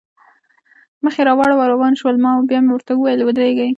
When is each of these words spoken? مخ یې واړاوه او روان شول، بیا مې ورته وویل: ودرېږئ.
مخ 1.03 1.15
یې 1.19 1.33
واړاوه 1.37 1.63
او 1.65 1.71
روان 1.73 1.93
شول، 1.99 2.15
بیا 2.49 2.59
مې 2.63 2.71
ورته 2.73 2.91
وویل: 2.93 3.21
ودرېږئ. 3.25 3.69